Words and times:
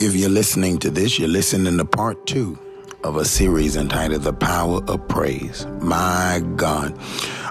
If 0.00 0.14
you're 0.14 0.30
listening 0.30 0.78
to 0.80 0.90
this, 0.90 1.18
you're 1.18 1.26
listening 1.26 1.76
to 1.78 1.84
part 1.84 2.24
two 2.24 2.56
of 3.02 3.16
a 3.16 3.24
series 3.24 3.74
entitled 3.74 4.22
The 4.22 4.32
Power 4.32 4.80
of 4.86 5.08
Praise. 5.08 5.66
My 5.80 6.40
God. 6.54 6.96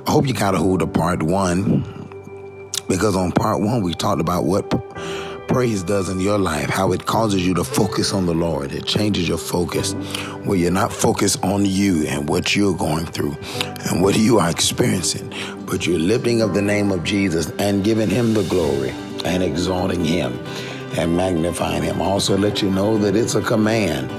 I 0.07 0.12
hope 0.12 0.28
you 0.28 0.33
got 0.33 0.55
a 0.55 0.58
hold 0.58 0.81
of 0.81 0.94
part 0.94 1.21
one 1.21 1.81
because 2.87 3.17
on 3.17 3.33
part 3.33 3.60
one, 3.60 3.81
we 3.81 3.94
talked 3.94 4.21
about 4.21 4.46
what 4.46 4.69
praise 5.49 5.83
does 5.83 6.08
in 6.08 6.21
your 6.21 6.37
life, 6.37 6.69
how 6.69 6.94
it 6.94 7.05
causes 7.05 7.46
you 7.46 7.53
to 7.55 7.65
focus 7.65 8.13
on 8.13 8.26
the 8.26 8.33
Lord. 8.33 8.72
It 8.72 8.85
changes 8.85 9.28
your 9.28 9.38
focus 9.38 9.92
where 10.46 10.58
you're 10.58 10.72
not 10.72 10.94
focused 10.94 11.44
on 11.44 11.65
you 11.65 12.08
and 12.08 12.29
what 12.29 12.56
you're 12.56 12.78
going 12.78 13.08
through 13.08 13.35
and 13.90 14.01
what 14.01 14.17
you 14.17 14.40
are 14.40 14.49
experiencing, 14.49 15.33
but 15.65 15.85
you're 15.85 15.99
lifting 15.99 16.41
up 16.41 16.54
the 16.54 16.62
name 16.62 16.94
of 16.94 17.04
Jesus 17.04 17.52
and 17.59 17.84
giving 17.84 18.09
him 18.09 18.34
the 18.34 18.44
glory 18.44 18.94
and 19.26 19.44
exalting 19.44 20.05
him 20.05 20.40
and 20.95 21.16
magnifying 21.16 21.84
him. 21.84 22.02
Also 22.02 22.38
let 22.38 22.61
you 22.61 22.70
know 22.70 22.98
that 22.98 23.16
it's 23.16 23.35
a 23.35 23.41
command, 23.41 24.09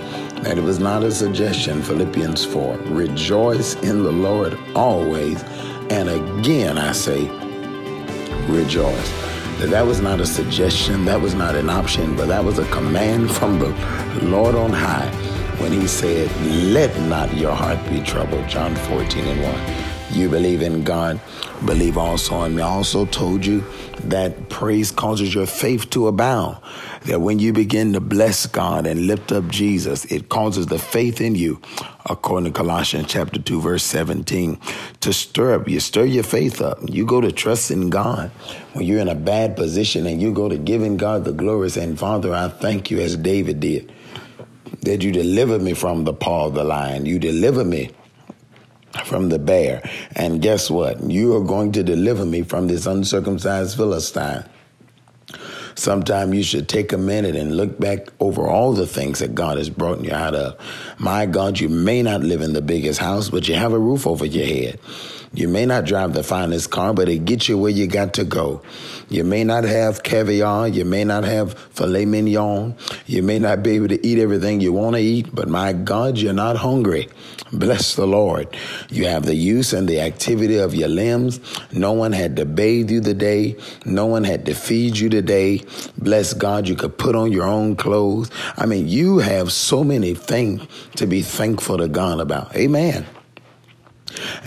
that 0.44 0.58
it 0.58 0.62
was 0.62 0.78
not 0.78 1.02
a 1.02 1.10
suggestion. 1.10 1.82
Philippians 1.82 2.44
4. 2.44 2.76
Rejoice 2.86 3.74
in 3.76 4.02
the 4.02 4.12
Lord 4.12 4.58
always. 4.74 5.42
And 5.90 6.08
again, 6.08 6.78
I 6.78 6.92
say, 6.92 7.28
rejoice. 8.48 9.10
That 9.58 9.70
that 9.70 9.86
was 9.86 10.00
not 10.00 10.20
a 10.20 10.26
suggestion, 10.26 11.04
that 11.06 11.20
was 11.20 11.34
not 11.34 11.56
an 11.56 11.68
option, 11.68 12.14
but 12.14 12.28
that 12.28 12.44
was 12.44 12.60
a 12.60 12.70
command 12.70 13.30
from 13.32 13.58
the 13.58 13.70
Lord 14.22 14.54
on 14.54 14.72
high 14.72 15.10
when 15.58 15.72
he 15.72 15.88
said, 15.88 16.30
Let 16.72 16.96
not 17.08 17.34
your 17.34 17.54
heart 17.54 17.78
be 17.90 18.00
troubled. 18.00 18.48
John 18.48 18.76
14 18.76 19.24
and 19.24 19.42
1. 19.42 19.87
You 20.10 20.30
believe 20.30 20.62
in 20.62 20.84
God, 20.84 21.20
believe 21.66 21.98
also 21.98 22.42
in 22.44 22.56
me. 22.56 22.62
I 22.62 22.66
also 22.66 23.04
told 23.04 23.44
you 23.44 23.62
that 24.04 24.48
praise 24.48 24.90
causes 24.90 25.34
your 25.34 25.46
faith 25.46 25.90
to 25.90 26.08
abound. 26.08 26.56
That 27.04 27.20
when 27.20 27.38
you 27.38 27.52
begin 27.52 27.92
to 27.92 28.00
bless 28.00 28.46
God 28.46 28.86
and 28.86 29.06
lift 29.06 29.32
up 29.32 29.48
Jesus, 29.48 30.06
it 30.06 30.28
causes 30.28 30.66
the 30.66 30.78
faith 30.78 31.20
in 31.20 31.34
you, 31.34 31.60
according 32.06 32.52
to 32.52 32.56
Colossians 32.56 33.06
chapter 33.08 33.40
2, 33.40 33.60
verse 33.60 33.82
17, 33.84 34.58
to 35.00 35.12
stir 35.12 35.54
up. 35.54 35.68
You 35.68 35.78
stir 35.78 36.04
your 36.04 36.24
faith 36.24 36.62
up. 36.62 36.78
You 36.88 37.04
go 37.04 37.20
to 37.20 37.30
trust 37.30 37.70
in 37.70 37.90
God 37.90 38.30
when 38.72 38.86
you're 38.86 39.00
in 39.00 39.08
a 39.08 39.14
bad 39.14 39.56
position 39.56 40.06
and 40.06 40.22
you 40.22 40.32
go 40.32 40.48
to 40.48 40.56
giving 40.56 40.96
God 40.96 41.24
the 41.24 41.32
glory, 41.32 41.68
saying, 41.68 41.96
Father, 41.96 42.34
I 42.34 42.48
thank 42.48 42.90
you 42.90 42.98
as 43.00 43.16
David 43.16 43.60
did. 43.60 43.92
That 44.82 45.02
you 45.02 45.12
deliver 45.12 45.58
me 45.58 45.74
from 45.74 46.04
the 46.04 46.14
paw 46.14 46.46
of 46.46 46.54
the 46.54 46.64
lion. 46.64 47.04
You 47.04 47.18
deliver 47.18 47.64
me 47.64 47.90
from 49.06 49.28
the 49.28 49.38
bear. 49.38 49.88
And 50.16 50.42
guess 50.42 50.70
what? 50.70 51.02
You 51.02 51.36
are 51.36 51.44
going 51.44 51.72
to 51.72 51.82
deliver 51.82 52.24
me 52.24 52.42
from 52.42 52.66
this 52.68 52.86
uncircumcised 52.86 53.76
Philistine. 53.76 54.44
Sometime 55.78 56.34
you 56.34 56.42
should 56.42 56.68
take 56.68 56.92
a 56.92 56.98
minute 56.98 57.36
and 57.36 57.56
look 57.56 57.78
back 57.78 58.08
over 58.18 58.48
all 58.48 58.72
the 58.72 58.84
things 58.84 59.20
that 59.20 59.36
God 59.36 59.58
has 59.58 59.70
brought 59.70 60.02
you 60.02 60.12
out 60.12 60.34
of. 60.34 60.58
My 60.98 61.24
God, 61.24 61.60
you 61.60 61.68
may 61.68 62.02
not 62.02 62.20
live 62.20 62.40
in 62.40 62.52
the 62.52 62.60
biggest 62.60 62.98
house, 62.98 63.30
but 63.30 63.46
you 63.46 63.54
have 63.54 63.72
a 63.72 63.78
roof 63.78 64.04
over 64.04 64.26
your 64.26 64.44
head. 64.44 64.80
You 65.32 65.46
may 65.46 65.66
not 65.66 65.84
drive 65.84 66.14
the 66.14 66.24
finest 66.24 66.70
car, 66.72 66.92
but 66.94 67.08
it 67.08 67.24
gets 67.26 67.48
you 67.48 67.58
where 67.58 67.70
you 67.70 67.86
got 67.86 68.14
to 68.14 68.24
go. 68.24 68.62
You 69.08 69.22
may 69.22 69.44
not 69.44 69.62
have 69.64 70.02
caviar. 70.02 70.66
You 70.66 70.84
may 70.84 71.04
not 71.04 71.22
have 71.22 71.56
filet 71.56 72.06
mignon. 72.06 72.76
You 73.06 73.22
may 73.22 73.38
not 73.38 73.62
be 73.62 73.72
able 73.72 73.88
to 73.88 74.04
eat 74.04 74.18
everything 74.18 74.60
you 74.60 74.72
want 74.72 74.96
to 74.96 75.02
eat, 75.02 75.32
but 75.32 75.48
my 75.48 75.74
God, 75.74 76.18
you're 76.18 76.32
not 76.32 76.56
hungry. 76.56 77.08
Bless 77.52 77.94
the 77.94 78.06
Lord. 78.06 78.54
You 78.90 79.06
have 79.06 79.24
the 79.24 79.34
use 79.34 79.72
and 79.72 79.88
the 79.88 80.00
activity 80.00 80.58
of 80.58 80.74
your 80.74 80.88
limbs. 80.88 81.40
No 81.72 81.92
one 81.92 82.12
had 82.12 82.36
to 82.36 82.44
bathe 82.44 82.90
you 82.90 83.00
today. 83.00 83.56
No 83.86 84.06
one 84.06 84.24
had 84.24 84.44
to 84.46 84.54
feed 84.54 84.98
you 84.98 85.08
today. 85.08 85.62
Bless 85.98 86.34
God, 86.34 86.68
you 86.68 86.74
could 86.74 86.96
put 86.98 87.14
on 87.14 87.32
your 87.32 87.44
own 87.44 87.76
clothes. 87.76 88.30
I 88.56 88.66
mean, 88.66 88.88
you 88.88 89.18
have 89.18 89.52
so 89.52 89.84
many 89.84 90.14
things 90.14 90.66
to 90.96 91.06
be 91.06 91.22
thankful 91.22 91.78
to 91.78 91.88
God 91.88 92.20
about. 92.20 92.54
Amen. 92.56 93.06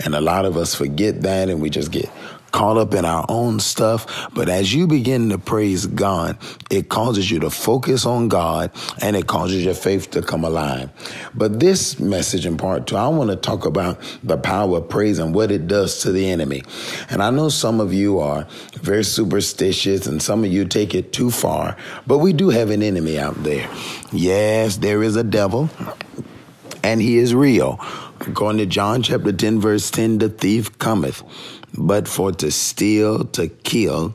And 0.04 0.14
a 0.14 0.20
lot 0.20 0.44
of 0.44 0.56
us 0.56 0.74
forget 0.74 1.22
that 1.22 1.48
and 1.48 1.60
we 1.60 1.70
just 1.70 1.90
get 1.90 2.10
caught 2.52 2.76
up 2.76 2.94
in 2.94 3.04
our 3.04 3.24
own 3.28 3.58
stuff. 3.58 4.30
But 4.34 4.48
as 4.48 4.72
you 4.72 4.86
begin 4.86 5.30
to 5.30 5.38
praise 5.38 5.86
God, 5.86 6.38
it 6.70 6.88
causes 6.88 7.30
you 7.30 7.40
to 7.40 7.50
focus 7.50 8.06
on 8.06 8.28
God 8.28 8.70
and 9.00 9.16
it 9.16 9.26
causes 9.26 9.64
your 9.64 9.74
faith 9.74 10.10
to 10.12 10.22
come 10.22 10.44
alive. 10.44 10.90
But 11.34 11.58
this 11.58 11.98
message 11.98 12.46
in 12.46 12.56
part 12.56 12.86
two, 12.86 12.96
I 12.96 13.08
want 13.08 13.30
to 13.30 13.36
talk 13.36 13.64
about 13.64 14.00
the 14.22 14.36
power 14.36 14.78
of 14.78 14.88
praise 14.88 15.18
and 15.18 15.34
what 15.34 15.50
it 15.50 15.66
does 15.66 16.00
to 16.02 16.12
the 16.12 16.30
enemy. 16.30 16.62
And 17.10 17.22
I 17.22 17.30
know 17.30 17.48
some 17.48 17.80
of 17.80 17.92
you 17.92 18.20
are 18.20 18.46
very 18.74 19.04
superstitious 19.04 20.06
and 20.06 20.22
some 20.22 20.44
of 20.44 20.52
you 20.52 20.64
take 20.64 20.94
it 20.94 21.12
too 21.12 21.30
far, 21.30 21.76
but 22.06 22.18
we 22.18 22.32
do 22.32 22.50
have 22.50 22.70
an 22.70 22.82
enemy 22.82 23.18
out 23.18 23.42
there. 23.42 23.68
Yes, 24.12 24.76
there 24.76 25.02
is 25.02 25.16
a 25.16 25.24
devil 25.24 25.70
and 26.82 27.00
he 27.00 27.18
is 27.18 27.34
real. 27.34 27.80
According 28.20 28.58
to 28.58 28.66
John 28.66 29.02
chapter 29.02 29.32
10, 29.32 29.60
verse 29.60 29.90
10, 29.90 30.18
the 30.18 30.28
thief 30.28 30.78
cometh, 30.78 31.22
but 31.76 32.08
for 32.08 32.32
to 32.32 32.50
steal, 32.50 33.24
to 33.26 33.48
kill, 33.48 34.14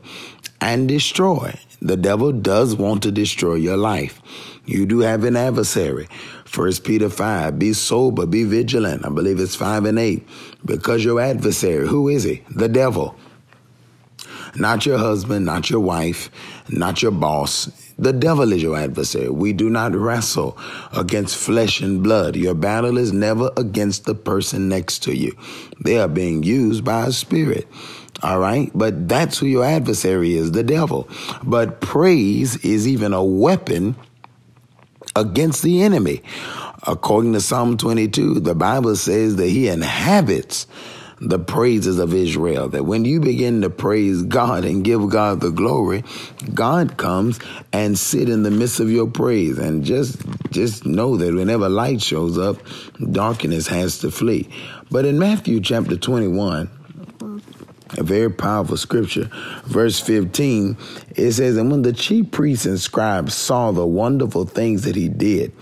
and 0.60 0.88
destroy. 0.88 1.58
The 1.80 1.96
devil 1.96 2.32
does 2.32 2.74
want 2.74 3.02
to 3.04 3.12
destroy 3.12 3.54
your 3.54 3.76
life. 3.76 4.20
You 4.66 4.84
do 4.84 5.00
have 5.00 5.24
an 5.24 5.36
adversary. 5.36 6.08
First 6.44 6.84
Peter 6.84 7.08
5, 7.08 7.58
be 7.58 7.72
sober, 7.72 8.26
be 8.26 8.44
vigilant. 8.44 9.06
I 9.06 9.10
believe 9.10 9.38
it's 9.40 9.54
5 9.54 9.84
and 9.84 9.98
8. 9.98 10.26
Because 10.64 11.04
your 11.04 11.20
adversary, 11.20 11.86
who 11.86 12.08
is 12.08 12.24
he? 12.24 12.42
The 12.50 12.68
devil. 12.68 13.16
Not 14.56 14.86
your 14.86 14.98
husband, 14.98 15.46
not 15.46 15.70
your 15.70 15.80
wife, 15.80 16.30
not 16.68 17.02
your 17.02 17.12
boss. 17.12 17.70
The 17.98 18.12
devil 18.12 18.52
is 18.52 18.62
your 18.62 18.76
adversary. 18.76 19.28
We 19.28 19.52
do 19.52 19.68
not 19.68 19.94
wrestle 19.94 20.56
against 20.92 21.36
flesh 21.36 21.80
and 21.80 22.02
blood. 22.02 22.36
Your 22.36 22.54
battle 22.54 22.96
is 22.96 23.12
never 23.12 23.50
against 23.56 24.04
the 24.04 24.14
person 24.14 24.68
next 24.68 25.00
to 25.04 25.16
you. 25.16 25.36
They 25.80 25.98
are 25.98 26.08
being 26.08 26.44
used 26.44 26.84
by 26.84 27.06
a 27.06 27.12
spirit. 27.12 27.66
All 28.22 28.38
right. 28.38 28.70
But 28.74 29.08
that's 29.08 29.38
who 29.38 29.46
your 29.46 29.64
adversary 29.64 30.34
is, 30.34 30.52
the 30.52 30.62
devil. 30.62 31.08
But 31.42 31.80
praise 31.80 32.56
is 32.64 32.86
even 32.86 33.12
a 33.12 33.24
weapon 33.24 33.96
against 35.16 35.62
the 35.62 35.82
enemy. 35.82 36.22
According 36.86 37.32
to 37.32 37.40
Psalm 37.40 37.76
22, 37.76 38.40
the 38.40 38.54
Bible 38.54 38.94
says 38.96 39.36
that 39.36 39.48
he 39.48 39.68
inhabits 39.68 40.66
the 41.20 41.38
praises 41.38 41.98
of 41.98 42.14
Israel. 42.14 42.68
That 42.68 42.84
when 42.84 43.04
you 43.04 43.20
begin 43.20 43.62
to 43.62 43.70
praise 43.70 44.22
God 44.22 44.64
and 44.64 44.84
give 44.84 45.08
God 45.10 45.40
the 45.40 45.50
glory, 45.50 46.04
God 46.54 46.96
comes 46.96 47.38
and 47.72 47.98
sit 47.98 48.28
in 48.28 48.42
the 48.42 48.50
midst 48.50 48.80
of 48.80 48.90
your 48.90 49.08
praise. 49.08 49.58
And 49.58 49.84
just 49.84 50.20
just 50.50 50.86
know 50.86 51.16
that 51.16 51.34
whenever 51.34 51.68
light 51.68 52.02
shows 52.02 52.38
up, 52.38 52.58
darkness 53.12 53.66
has 53.68 53.98
to 53.98 54.10
flee. 54.10 54.48
But 54.90 55.04
in 55.04 55.18
Matthew 55.18 55.60
chapter 55.60 55.96
21, 55.96 56.70
a 57.96 58.02
very 58.02 58.30
powerful 58.30 58.76
scripture. 58.76 59.30
Verse 59.64 59.98
15, 60.00 60.76
it 61.16 61.32
says, 61.32 61.56
And 61.56 61.70
when 61.70 61.82
the 61.82 61.92
chief 61.92 62.30
priests 62.30 62.66
and 62.66 62.78
scribes 62.78 63.34
saw 63.34 63.72
the 63.72 63.86
wonderful 63.86 64.44
things 64.44 64.84
that 64.84 64.94
he 64.94 65.08
did, 65.08 65.52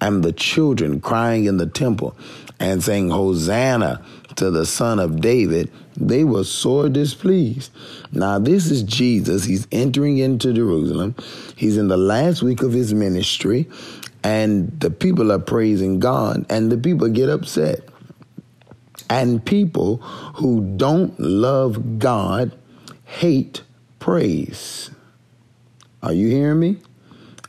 and 0.00 0.22
the 0.22 0.32
children 0.32 1.00
crying 1.00 1.46
in 1.46 1.56
the 1.56 1.66
temple 1.66 2.16
and 2.60 2.82
saying, 2.82 3.10
Hosanna 3.10 4.04
to 4.36 4.50
the 4.50 4.66
Son 4.66 4.98
of 4.98 5.20
David, 5.20 5.70
they 5.96 6.24
were 6.24 6.44
sore 6.44 6.88
displeased. 6.88 7.72
Now, 8.12 8.38
this 8.38 8.70
is 8.70 8.82
Jesus. 8.82 9.44
He's 9.44 9.66
entering 9.72 10.18
into 10.18 10.52
Jerusalem. 10.52 11.14
He's 11.56 11.76
in 11.76 11.88
the 11.88 11.96
last 11.96 12.42
week 12.42 12.62
of 12.62 12.72
his 12.72 12.94
ministry, 12.94 13.68
and 14.22 14.78
the 14.80 14.90
people 14.90 15.32
are 15.32 15.38
praising 15.38 16.00
God, 16.00 16.46
and 16.48 16.70
the 16.70 16.78
people 16.78 17.08
get 17.08 17.28
upset. 17.28 17.80
And 19.10 19.44
people 19.44 19.96
who 19.96 20.76
don't 20.76 21.18
love 21.18 21.98
God 21.98 22.56
hate 23.04 23.62
praise. 23.98 24.90
Are 26.02 26.12
you 26.12 26.28
hearing 26.28 26.60
me? 26.60 26.78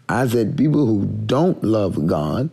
I 0.07 0.27
said 0.27 0.57
people 0.57 0.85
who 0.85 1.05
don't 1.05 1.63
love 1.63 2.07
God, 2.07 2.49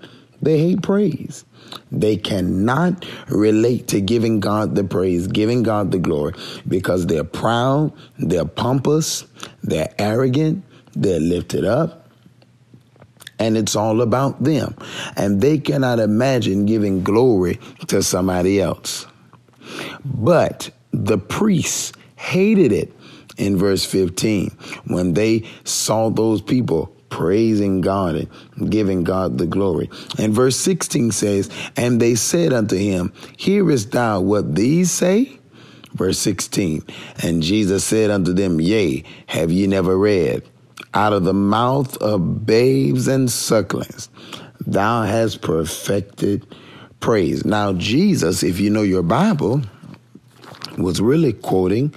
they 0.46 0.58
hate 0.58 0.82
praise. 0.82 1.44
They 1.90 2.16
cannot 2.16 3.04
relate 3.28 3.88
to 3.88 4.00
giving 4.00 4.38
God 4.38 4.76
the 4.76 4.84
praise, 4.84 5.26
giving 5.26 5.64
God 5.64 5.90
the 5.90 5.98
glory, 5.98 6.34
because 6.69 7.06
they're 7.06 7.25
proud, 7.25 7.93
they're 8.16 8.44
pompous, 8.44 9.25
they're 9.64 9.93
arrogant, 9.98 10.64
they're 10.93 11.19
lifted 11.19 11.64
up, 11.64 12.08
and 13.40 13.56
it's 13.56 13.75
all 13.75 14.00
about 14.02 14.44
them. 14.44 14.76
And 15.16 15.40
they 15.40 15.58
cannot 15.58 15.98
imagine 15.98 16.64
giving 16.64 17.02
glory 17.02 17.58
to 17.88 18.00
somebody 18.00 18.60
else. 18.60 19.06
But 20.04 20.70
the 20.92 21.19
priests 21.19 21.92
hated 22.14 22.70
it 22.70 22.92
in 23.37 23.56
verse 23.56 23.84
15 23.84 24.50
when 24.87 25.14
they 25.14 25.44
saw 25.64 26.08
those 26.08 26.40
people 26.40 26.95
praising 27.08 27.80
God 27.80 28.28
and 28.56 28.70
giving 28.70 29.04
God 29.04 29.38
the 29.38 29.46
glory. 29.46 29.90
And 30.18 30.32
verse 30.32 30.56
16 30.56 31.12
says, 31.12 31.50
And 31.76 32.00
they 32.00 32.14
said 32.14 32.52
unto 32.52 32.76
him, 32.76 33.12
Hearest 33.36 33.92
thou 33.92 34.20
what 34.20 34.54
these 34.54 34.90
say? 34.90 35.38
Verse 35.92 36.18
16, 36.18 36.84
And 37.22 37.42
Jesus 37.42 37.84
said 37.84 38.10
unto 38.10 38.32
them, 38.32 38.60
Yea, 38.60 39.04
have 39.26 39.50
ye 39.50 39.66
never 39.66 39.96
read? 39.96 40.42
out 40.96 41.12
of 41.12 41.24
the 41.24 41.34
mouth 41.34 41.96
of 41.98 42.46
babes 42.46 43.06
and 43.06 43.30
sucklings, 43.30 44.08
thou 44.66 45.02
hast 45.02 45.42
perfected 45.42 46.46
praise. 47.00 47.44
Now, 47.44 47.74
Jesus, 47.74 48.42
if 48.42 48.58
you 48.58 48.70
know 48.70 48.82
your 48.82 49.02
Bible, 49.02 49.60
was 50.78 51.00
really 51.00 51.34
quoting 51.34 51.94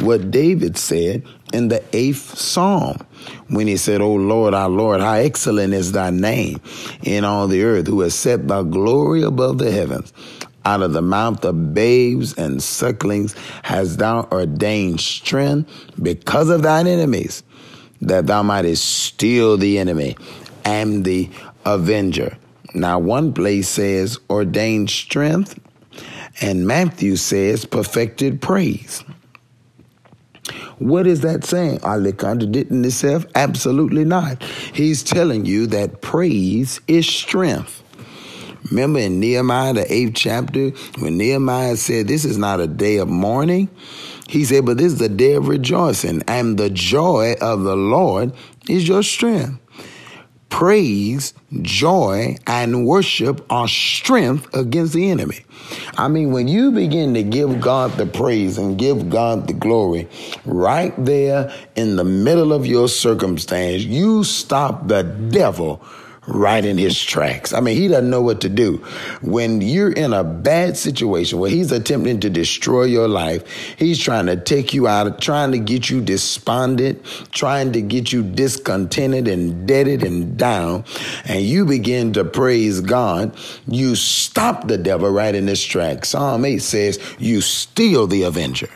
what 0.00 0.30
David 0.30 0.76
said 0.76 1.22
in 1.52 1.68
the 1.68 1.82
eighth 1.92 2.38
psalm 2.38 2.98
when 3.48 3.66
he 3.66 3.76
said, 3.76 4.00
O 4.00 4.12
Lord, 4.12 4.54
our 4.54 4.68
Lord, 4.68 5.00
how 5.00 5.14
excellent 5.14 5.74
is 5.74 5.92
thy 5.92 6.10
name 6.10 6.60
in 7.02 7.24
all 7.24 7.46
the 7.46 7.62
earth, 7.62 7.86
who 7.86 8.00
has 8.00 8.14
set 8.14 8.48
thy 8.48 8.62
glory 8.62 9.22
above 9.22 9.58
the 9.58 9.70
heavens. 9.70 10.12
Out 10.64 10.82
of 10.82 10.92
the 10.92 11.02
mouth 11.02 11.44
of 11.44 11.74
babes 11.74 12.34
and 12.34 12.62
sucklings 12.62 13.34
hast 13.64 13.98
thou 13.98 14.28
ordained 14.30 15.00
strength 15.00 15.70
because 16.00 16.50
of 16.50 16.62
thine 16.62 16.86
enemies, 16.86 17.42
that 18.00 18.26
thou 18.26 18.42
mightest 18.42 18.84
steal 18.84 19.56
the 19.56 19.78
enemy 19.78 20.16
and 20.64 21.04
the 21.04 21.28
avenger. 21.64 22.36
Now, 22.74 22.98
one 22.98 23.32
place 23.32 23.68
says 23.68 24.18
ordained 24.30 24.88
strength, 24.88 25.58
and 26.40 26.66
Matthew 26.66 27.16
says 27.16 27.64
perfected 27.64 28.40
praise. 28.40 29.04
What 30.82 31.06
is 31.06 31.20
that 31.20 31.44
saying? 31.44 31.82
Are 31.84 32.00
they 32.00 32.12
contradicting 32.12 32.82
themselves? 32.82 33.26
Absolutely 33.34 34.04
not. 34.04 34.42
He's 34.42 35.02
telling 35.02 35.46
you 35.46 35.66
that 35.68 36.00
praise 36.00 36.80
is 36.88 37.06
strength. 37.06 37.82
Remember 38.70 38.98
in 39.00 39.20
Nehemiah, 39.20 39.74
the 39.74 39.92
eighth 39.92 40.14
chapter, 40.14 40.70
when 40.98 41.18
Nehemiah 41.18 41.76
said, 41.76 42.08
This 42.08 42.24
is 42.24 42.38
not 42.38 42.60
a 42.60 42.66
day 42.66 42.96
of 42.96 43.08
mourning, 43.08 43.68
he 44.28 44.44
said, 44.44 44.66
But 44.66 44.78
this 44.78 44.92
is 44.94 45.00
a 45.00 45.08
day 45.08 45.34
of 45.34 45.48
rejoicing, 45.48 46.22
and 46.26 46.58
the 46.58 46.70
joy 46.70 47.34
of 47.40 47.62
the 47.62 47.76
Lord 47.76 48.32
is 48.68 48.88
your 48.88 49.02
strength 49.02 49.61
praise, 50.52 51.32
joy, 51.62 52.36
and 52.46 52.86
worship 52.86 53.44
are 53.50 53.66
strength 53.66 54.54
against 54.54 54.92
the 54.92 55.10
enemy. 55.10 55.38
I 55.96 56.08
mean, 56.08 56.30
when 56.30 56.46
you 56.46 56.70
begin 56.70 57.14
to 57.14 57.22
give 57.22 57.58
God 57.58 57.92
the 57.92 58.04
praise 58.04 58.58
and 58.58 58.78
give 58.78 59.08
God 59.08 59.48
the 59.48 59.54
glory 59.54 60.08
right 60.44 60.92
there 61.02 61.50
in 61.74 61.96
the 61.96 62.04
middle 62.04 62.52
of 62.52 62.66
your 62.66 62.88
circumstance, 62.88 63.82
you 63.82 64.24
stop 64.24 64.88
the 64.88 65.02
devil 65.02 65.82
right 66.26 66.64
in 66.64 66.78
his 66.78 67.00
tracks. 67.02 67.52
I 67.52 67.60
mean, 67.60 67.76
he 67.76 67.88
doesn't 67.88 68.08
know 68.08 68.22
what 68.22 68.40
to 68.42 68.48
do. 68.48 68.76
When 69.22 69.60
you're 69.60 69.90
in 69.90 70.12
a 70.12 70.22
bad 70.22 70.76
situation 70.76 71.40
where 71.40 71.50
he's 71.50 71.72
attempting 71.72 72.20
to 72.20 72.30
destroy 72.30 72.84
your 72.84 73.08
life, 73.08 73.44
he's 73.76 73.98
trying 73.98 74.26
to 74.26 74.36
take 74.36 74.72
you 74.72 74.86
out, 74.86 75.20
trying 75.20 75.50
to 75.52 75.58
get 75.58 75.90
you 75.90 76.00
despondent, 76.00 77.04
trying 77.32 77.72
to 77.72 77.82
get 77.82 78.12
you 78.12 78.22
discontented 78.22 79.26
and 79.26 79.66
deaded 79.66 80.04
and 80.04 80.36
down, 80.36 80.84
and 81.24 81.42
you 81.42 81.64
begin 81.64 82.12
to 82.12 82.24
praise 82.24 82.80
God, 82.80 83.36
you 83.66 83.96
stop 83.96 84.68
the 84.68 84.78
devil 84.78 85.10
right 85.10 85.34
in 85.34 85.48
his 85.48 85.64
tracks. 85.64 86.10
Psalm 86.10 86.44
8 86.44 86.58
says, 86.58 87.00
You 87.18 87.40
steal 87.40 88.06
the 88.06 88.22
avenger. 88.22 88.70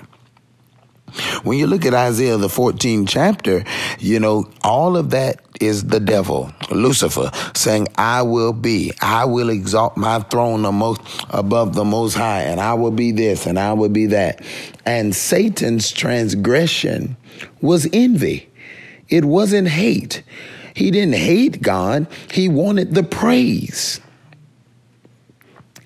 When 1.47 1.59
you 1.59 1.69
look 1.69 1.87
at 1.87 1.95
Isaiah, 1.95 2.39
the 2.39 2.49
14th 2.49 3.09
chapter, 3.09 3.63
you 4.01 4.19
know, 4.19 4.51
all 4.65 4.97
of 4.97 5.11
that 5.11 5.41
is 5.61 5.85
the 5.85 6.01
devil, 6.01 6.51
Lucifer, 6.73 7.31
saying, 7.55 7.87
I 7.97 8.23
will 8.23 8.53
be, 8.53 8.93
I 9.01 9.27
will 9.27 9.49
exalt 9.49 9.97
my 9.97 10.19
throne 10.19 10.63
the 10.63 10.73
most 10.73 11.01
above 11.31 11.77
the 11.77 11.85
most 11.85 12.15
high, 12.15 12.41
and 12.41 12.59
I 12.59 12.75
will 12.75 12.91
be 12.91 13.13
this 13.13 13.47
and 13.47 13.61
I 13.61 13.75
will 13.75 13.89
be 13.89 14.07
that. 14.07 14.45
And 14.85 15.15
Satan's 15.15 15.93
transgression 15.93 17.17
was 17.61 17.89
envy. 17.93 18.51
It 19.09 19.25
wasn't 19.25 19.69
hate. 19.69 20.25
He 20.75 20.91
didn't 20.91 21.15
hate 21.15 21.63
God. 21.63 22.09
He 22.33 22.49
wanted 22.49 22.93
the 22.93 23.05
praise. 23.05 24.01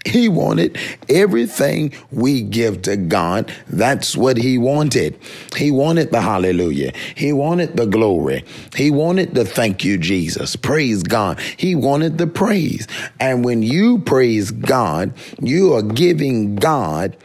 He 0.06 0.28
wanted 0.28 0.78
everything 1.08 1.92
we 2.10 2.42
give 2.42 2.82
to 2.82 2.96
God. 2.96 3.52
That's 3.68 4.16
what 4.16 4.38
he 4.38 4.56
wanted. 4.56 5.18
He 5.54 5.70
wanted 5.70 6.10
the 6.10 6.22
hallelujah. 6.22 6.92
He 7.14 7.32
wanted 7.32 7.76
the 7.76 7.86
glory. 7.86 8.44
He 8.74 8.90
wanted 8.90 9.34
the 9.34 9.44
thank 9.44 9.84
you, 9.84 9.98
Jesus. 9.98 10.56
Praise 10.56 11.02
God. 11.02 11.38
He 11.40 11.74
wanted 11.74 12.16
the 12.16 12.26
praise. 12.26 12.86
And 13.18 13.44
when 13.44 13.62
you 13.62 13.98
praise 13.98 14.50
God, 14.50 15.12
you 15.40 15.74
are 15.74 15.82
giving 15.82 16.56
God 16.56 17.16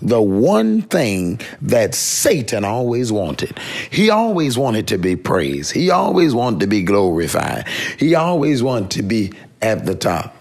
the 0.00 0.22
one 0.22 0.82
thing 0.82 1.40
that 1.60 1.94
Satan 1.94 2.64
always 2.64 3.10
wanted. 3.10 3.58
He 3.90 4.10
always 4.10 4.56
wanted 4.56 4.86
to 4.88 4.98
be 4.98 5.16
praised. 5.16 5.72
He 5.72 5.90
always 5.90 6.34
wanted 6.34 6.60
to 6.60 6.66
be 6.68 6.84
glorified. 6.84 7.66
He 7.98 8.14
always 8.14 8.62
wanted 8.62 8.92
to 8.92 9.02
be 9.02 9.32
at 9.60 9.84
the 9.84 9.96
top. 9.96 10.36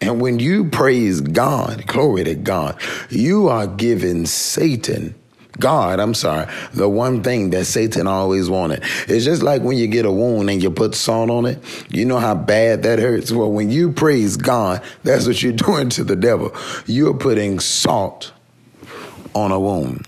And 0.00 0.20
when 0.20 0.38
you 0.38 0.64
praise 0.70 1.20
God, 1.20 1.86
glory 1.86 2.24
to 2.24 2.34
God, 2.34 2.80
you 3.10 3.48
are 3.48 3.66
giving 3.66 4.26
Satan 4.26 5.14
God, 5.60 6.00
I'm 6.00 6.14
sorry, 6.14 6.50
the 6.72 6.88
one 6.88 7.22
thing 7.22 7.50
that 7.50 7.66
Satan 7.66 8.06
always 8.06 8.48
wanted. 8.48 8.82
It's 9.08 9.24
just 9.24 9.42
like 9.42 9.62
when 9.62 9.76
you 9.76 9.86
get 9.86 10.06
a 10.06 10.10
wound 10.10 10.48
and 10.48 10.62
you 10.62 10.70
put 10.70 10.94
salt 10.94 11.30
on 11.30 11.44
it. 11.44 11.62
You 11.90 12.06
know 12.06 12.18
how 12.18 12.34
bad 12.34 12.82
that 12.84 12.98
hurts? 12.98 13.30
Well, 13.30 13.52
when 13.52 13.70
you 13.70 13.92
praise 13.92 14.36
God, 14.36 14.82
that's 15.04 15.26
what 15.26 15.42
you're 15.42 15.52
doing 15.52 15.90
to 15.90 16.04
the 16.04 16.16
devil. 16.16 16.54
You're 16.86 17.14
putting 17.14 17.60
salt 17.60 18.32
on 19.34 19.52
a 19.52 19.60
wound. 19.60 20.06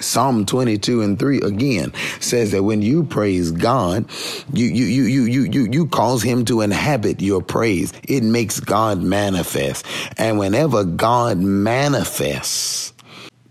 Psalm 0.00 0.46
22 0.46 1.02
and 1.02 1.18
3 1.18 1.40
again 1.42 1.92
says 2.20 2.52
that 2.52 2.62
when 2.62 2.82
you 2.82 3.04
praise 3.04 3.50
God, 3.50 4.08
you, 4.52 4.66
you, 4.66 4.84
you, 4.84 5.02
you, 5.04 5.22
you, 5.24 5.42
you, 5.42 5.68
you 5.70 5.86
cause 5.86 6.22
him 6.22 6.44
to 6.46 6.60
inhabit 6.60 7.20
your 7.20 7.42
praise. 7.42 7.92
It 8.04 8.22
makes 8.22 8.60
God 8.60 9.02
manifest. 9.02 9.86
And 10.16 10.38
whenever 10.38 10.84
God 10.84 11.38
manifests, 11.38 12.92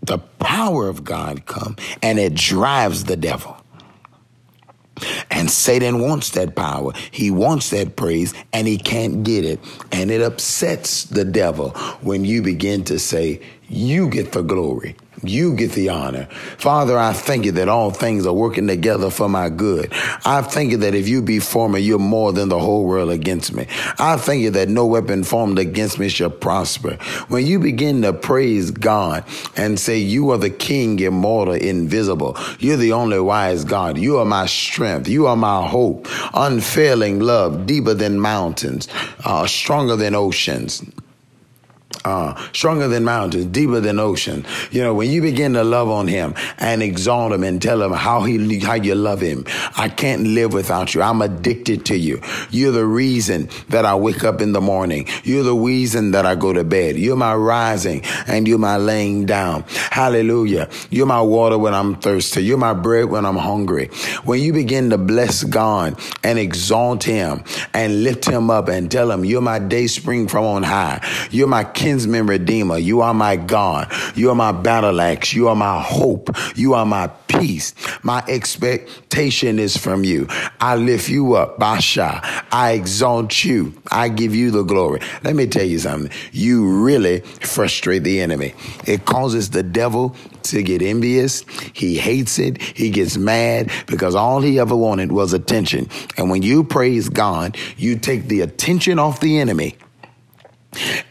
the 0.02 0.18
power 0.18 0.88
of 0.88 1.04
God 1.04 1.46
come 1.46 1.76
and 2.02 2.18
it 2.18 2.34
drives 2.34 3.04
the 3.04 3.16
devil. 3.16 3.56
And 5.30 5.50
Satan 5.50 6.00
wants 6.00 6.30
that 6.30 6.56
power. 6.56 6.92
He 7.10 7.30
wants 7.30 7.70
that 7.70 7.96
praise 7.96 8.34
and 8.52 8.66
he 8.66 8.78
can't 8.78 9.22
get 9.22 9.44
it. 9.44 9.60
And 9.92 10.10
it 10.10 10.22
upsets 10.22 11.04
the 11.04 11.24
devil 11.24 11.70
when 12.00 12.24
you 12.24 12.42
begin 12.42 12.84
to 12.84 12.98
say, 12.98 13.40
you 13.68 14.08
get 14.08 14.32
the 14.32 14.42
glory. 14.42 14.96
You 15.22 15.54
get 15.54 15.72
the 15.72 15.88
honor. 15.88 16.26
Father, 16.58 16.96
I 16.96 17.12
thank 17.12 17.44
you 17.44 17.52
that 17.52 17.68
all 17.68 17.90
things 17.90 18.26
are 18.26 18.32
working 18.32 18.66
together 18.68 19.10
for 19.10 19.28
my 19.28 19.48
good. 19.48 19.92
I 20.24 20.42
thank 20.42 20.70
you 20.70 20.76
that 20.78 20.94
if 20.94 21.08
you 21.08 21.22
be 21.22 21.40
for 21.40 21.68
me, 21.68 21.80
you're 21.80 21.98
more 21.98 22.32
than 22.32 22.48
the 22.48 22.58
whole 22.58 22.84
world 22.84 23.10
against 23.10 23.52
me. 23.52 23.66
I 23.98 24.16
thank 24.16 24.42
you 24.42 24.50
that 24.52 24.68
no 24.68 24.86
weapon 24.86 25.24
formed 25.24 25.58
against 25.58 25.98
me 25.98 26.08
shall 26.08 26.30
prosper. 26.30 26.94
When 27.28 27.44
you 27.46 27.58
begin 27.58 28.02
to 28.02 28.12
praise 28.12 28.70
God 28.70 29.24
and 29.56 29.78
say, 29.78 29.98
You 29.98 30.30
are 30.30 30.38
the 30.38 30.50
King, 30.50 31.00
immortal, 31.00 31.54
invisible. 31.54 32.36
You're 32.60 32.76
the 32.76 32.92
only 32.92 33.18
wise 33.18 33.64
God. 33.64 33.98
You 33.98 34.18
are 34.18 34.24
my 34.24 34.46
strength. 34.46 35.08
You 35.08 35.26
are 35.26 35.36
my 35.36 35.66
hope. 35.66 36.06
Unfailing 36.32 37.20
love, 37.20 37.66
deeper 37.66 37.94
than 37.94 38.20
mountains, 38.20 38.88
uh, 39.24 39.46
stronger 39.46 39.96
than 39.96 40.14
oceans 40.14 40.82
uh, 42.04 42.34
stronger 42.52 42.88
than 42.88 43.04
mountains, 43.04 43.46
deeper 43.46 43.80
than 43.80 43.98
ocean. 43.98 44.44
You 44.70 44.82
know, 44.82 44.94
when 44.94 45.10
you 45.10 45.22
begin 45.22 45.54
to 45.54 45.64
love 45.64 45.88
on 45.88 46.08
him 46.08 46.34
and 46.58 46.82
exalt 46.82 47.32
him 47.32 47.42
and 47.42 47.60
tell 47.60 47.82
him 47.82 47.92
how 47.92 48.22
he 48.22 48.58
how 48.60 48.74
you 48.74 48.94
love 48.94 49.20
him, 49.20 49.44
I 49.76 49.88
can't 49.88 50.22
live 50.22 50.52
without 50.52 50.94
you. 50.94 51.02
I'm 51.02 51.22
addicted 51.22 51.86
to 51.86 51.96
you. 51.96 52.20
You're 52.50 52.72
the 52.72 52.84
reason 52.84 53.48
that 53.68 53.84
I 53.84 53.94
wake 53.94 54.24
up 54.24 54.40
in 54.40 54.52
the 54.52 54.60
morning. 54.60 55.06
You're 55.24 55.44
the 55.44 55.54
reason 55.54 56.12
that 56.12 56.26
I 56.26 56.34
go 56.34 56.52
to 56.52 56.64
bed. 56.64 56.96
You're 56.96 57.16
my 57.16 57.34
rising 57.34 58.02
and 58.26 58.46
you're 58.46 58.58
my 58.58 58.76
laying 58.76 59.26
down. 59.26 59.64
Hallelujah. 59.68 60.68
You're 60.90 61.06
my 61.06 61.22
water 61.22 61.58
when 61.58 61.74
I'm 61.74 61.96
thirsty. 61.96 62.44
You're 62.44 62.58
my 62.58 62.74
bread 62.74 63.06
when 63.06 63.24
I'm 63.26 63.36
hungry. 63.36 63.88
When 64.24 64.40
you 64.40 64.52
begin 64.52 64.90
to 64.90 64.98
bless 64.98 65.44
God 65.44 65.98
and 66.22 66.38
exalt 66.38 67.04
him 67.04 67.44
and 67.74 68.02
lift 68.02 68.24
him 68.24 68.50
up 68.50 68.68
and 68.68 68.90
tell 68.90 69.10
him, 69.10 69.24
you're 69.24 69.40
my 69.40 69.58
day 69.58 69.86
spring 69.86 70.28
from 70.28 70.44
on 70.44 70.62
high. 70.62 71.00
You're 71.30 71.48
my 71.48 71.64
kin 71.64 71.87
kinsman 71.88 72.26
redeemer. 72.26 72.76
You 72.76 73.00
are 73.00 73.14
my 73.14 73.36
God. 73.36 73.90
You 74.14 74.28
are 74.28 74.34
my 74.34 74.52
battle 74.52 75.00
axe. 75.00 75.32
You 75.32 75.48
are 75.48 75.56
my 75.56 75.80
hope. 75.80 76.28
You 76.54 76.74
are 76.74 76.84
my 76.84 77.06
peace. 77.28 77.74
My 78.02 78.22
expectation 78.28 79.58
is 79.58 79.74
from 79.74 80.04
you. 80.04 80.26
I 80.60 80.76
lift 80.76 81.08
you 81.08 81.32
up, 81.36 81.58
Basha. 81.58 82.20
I 82.52 82.72
exalt 82.72 83.42
you. 83.42 83.72
I 83.90 84.10
give 84.10 84.34
you 84.34 84.50
the 84.50 84.64
glory. 84.64 85.00
Let 85.24 85.34
me 85.34 85.46
tell 85.46 85.64
you 85.64 85.78
something. 85.78 86.12
You 86.30 86.68
really 86.84 87.20
frustrate 87.20 88.04
the 88.04 88.20
enemy. 88.20 88.52
It 88.86 89.06
causes 89.06 89.48
the 89.48 89.62
devil 89.62 90.14
to 90.42 90.62
get 90.62 90.82
envious. 90.82 91.46
He 91.72 91.96
hates 91.96 92.38
it. 92.38 92.60
He 92.60 92.90
gets 92.90 93.16
mad 93.16 93.70
because 93.86 94.14
all 94.14 94.42
he 94.42 94.58
ever 94.58 94.76
wanted 94.76 95.10
was 95.10 95.32
attention. 95.32 95.88
And 96.18 96.28
when 96.28 96.42
you 96.42 96.64
praise 96.64 97.08
God, 97.08 97.56
you 97.78 97.96
take 97.96 98.28
the 98.28 98.42
attention 98.42 98.98
off 98.98 99.20
the 99.20 99.38
enemy 99.38 99.78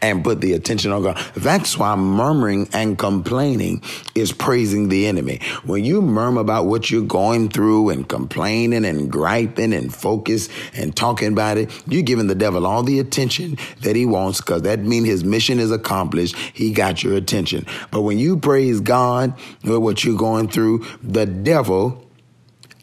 and 0.02 0.24
put 0.24 0.40
the 0.40 0.52
attention 0.52 0.92
on 0.92 1.02
God. 1.02 1.18
That's 1.34 1.76
why 1.76 1.94
murmuring 1.96 2.68
and 2.72 2.98
complaining 2.98 3.82
is 4.14 4.32
praising 4.32 4.88
the 4.88 5.06
enemy. 5.06 5.40
When 5.64 5.84
you 5.84 6.02
murmur 6.02 6.40
about 6.40 6.66
what 6.66 6.90
you're 6.90 7.02
going 7.02 7.48
through 7.48 7.90
and 7.90 8.08
complaining 8.08 8.84
and 8.84 9.10
griping 9.10 9.72
and 9.72 9.94
focus 9.94 10.48
and 10.74 10.94
talking 10.94 11.28
about 11.28 11.58
it, 11.58 11.70
you're 11.86 12.02
giving 12.02 12.26
the 12.26 12.34
devil 12.34 12.66
all 12.66 12.82
the 12.82 12.98
attention 12.98 13.58
that 13.82 13.96
he 13.96 14.06
wants 14.06 14.40
because 14.40 14.62
that 14.62 14.80
means 14.80 15.06
his 15.06 15.24
mission 15.24 15.58
is 15.58 15.70
accomplished. 15.70 16.36
He 16.36 16.72
got 16.72 17.02
your 17.02 17.16
attention. 17.16 17.66
But 17.90 18.02
when 18.02 18.18
you 18.18 18.36
praise 18.38 18.80
God 18.80 19.34
with 19.64 19.78
what 19.78 20.04
you're 20.04 20.16
going 20.16 20.48
through, 20.48 20.86
the 21.02 21.26
devil 21.26 22.04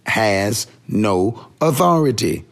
has 0.05 0.67
no 0.87 1.47
authority 1.61 2.45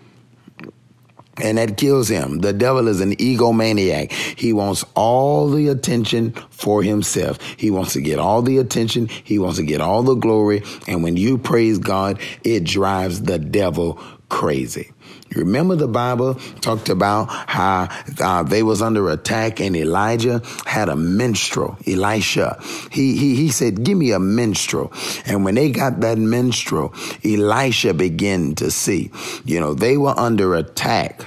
and 1.41 1.57
that 1.57 1.77
kills 1.77 2.09
him. 2.09 2.39
The 2.39 2.53
devil 2.53 2.87
is 2.87 3.01
an 3.01 3.15
egomaniac. 3.15 4.11
He 4.11 4.53
wants 4.53 4.85
all 4.95 5.49
the 5.49 5.67
attention 5.67 6.33
for 6.49 6.83
himself. 6.83 7.39
He 7.57 7.71
wants 7.71 7.93
to 7.93 8.01
get 8.01 8.19
all 8.19 8.41
the 8.41 8.59
attention. 8.59 9.07
He 9.07 9.39
wants 9.39 9.57
to 9.57 9.63
get 9.63 9.81
all 9.81 10.03
the 10.03 10.15
glory. 10.15 10.63
And 10.87 11.03
when 11.03 11.17
you 11.17 11.37
praise 11.37 11.79
God, 11.79 12.19
it 12.43 12.63
drives 12.63 13.23
the 13.23 13.39
devil 13.39 13.99
crazy. 14.29 14.92
Remember 15.35 15.75
the 15.75 15.87
Bible 15.87 16.35
talked 16.61 16.89
about 16.89 17.25
how 17.29 17.89
uh, 18.19 18.43
they 18.43 18.63
was 18.63 18.81
under 18.81 19.09
attack 19.09 19.59
and 19.59 19.75
Elijah 19.75 20.41
had 20.65 20.89
a 20.89 20.95
minstrel, 20.95 21.77
Elisha. 21.87 22.59
He, 22.91 23.17
he, 23.17 23.35
he 23.35 23.49
said, 23.49 23.83
give 23.83 23.97
me 23.97 24.11
a 24.11 24.19
minstrel. 24.19 24.91
And 25.25 25.43
when 25.43 25.55
they 25.55 25.71
got 25.71 26.01
that 26.01 26.17
minstrel, 26.17 26.93
Elisha 27.23 27.93
began 27.93 28.55
to 28.55 28.71
see, 28.71 29.11
you 29.45 29.59
know, 29.59 29.73
they 29.73 29.97
were 29.97 30.17
under 30.17 30.55
attack. 30.55 31.25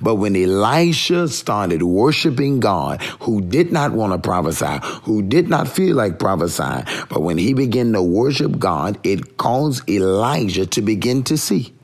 But 0.00 0.16
when 0.16 0.34
Elisha 0.34 1.28
started 1.28 1.82
worshiping 1.82 2.58
God, 2.60 3.02
who 3.20 3.40
did 3.40 3.70
not 3.70 3.92
want 3.92 4.12
to 4.12 4.18
prophesy, 4.18 4.78
who 5.02 5.22
did 5.22 5.48
not 5.48 5.68
feel 5.68 5.94
like 5.94 6.18
prophesying, 6.18 6.84
but 7.08 7.22
when 7.22 7.36
he 7.38 7.52
began 7.52 7.92
to 7.92 8.02
worship 8.02 8.58
God, 8.58 8.98
it 9.04 9.36
caused 9.36 9.88
Elijah 9.88 10.66
to 10.66 10.82
begin 10.82 11.22
to 11.24 11.36
see 11.36 11.74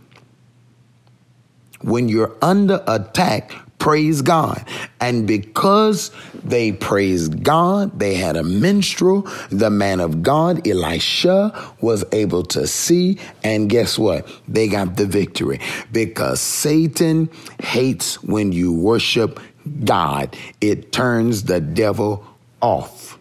when 1.84 2.08
you're 2.08 2.34
under 2.40 2.82
attack, 2.86 3.52
praise 3.78 4.22
God. 4.22 4.66
And 5.00 5.26
because 5.26 6.10
they 6.42 6.72
praised 6.72 7.42
God, 7.42 7.98
they 7.98 8.14
had 8.14 8.36
a 8.36 8.42
minstrel. 8.42 9.28
The 9.50 9.68
man 9.68 10.00
of 10.00 10.22
God, 10.22 10.66
Elisha, 10.66 11.52
was 11.82 12.02
able 12.12 12.42
to 12.44 12.66
see. 12.66 13.18
And 13.42 13.68
guess 13.68 13.98
what? 13.98 14.26
They 14.48 14.68
got 14.68 14.96
the 14.96 15.04
victory 15.04 15.60
because 15.92 16.40
Satan 16.40 17.28
hates 17.62 18.22
when 18.22 18.52
you 18.52 18.72
worship 18.72 19.38
God, 19.84 20.34
it 20.62 20.90
turns 20.90 21.44
the 21.44 21.60
devil 21.60 22.24
off. 22.62 23.18